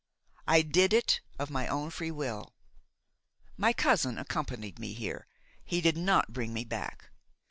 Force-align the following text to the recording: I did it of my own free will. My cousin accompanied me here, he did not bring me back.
I 0.47 0.63
did 0.63 0.93
it 0.93 1.21
of 1.37 1.51
my 1.51 1.67
own 1.67 1.91
free 1.91 2.09
will. 2.09 2.55
My 3.55 3.71
cousin 3.71 4.17
accompanied 4.17 4.79
me 4.79 4.93
here, 4.93 5.27
he 5.63 5.79
did 5.79 5.95
not 5.95 6.33
bring 6.33 6.53
me 6.55 6.63
back. 6.63 7.11